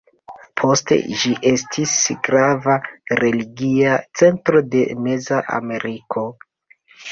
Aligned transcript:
Poste 0.59 0.95
ĝi 1.23 1.33
estis 1.49 1.93
grava 2.29 2.79
religia 3.21 4.01
centro 4.23 4.65
de 4.73 4.83
Meza 5.05 5.45
Ameriko. 5.61 6.29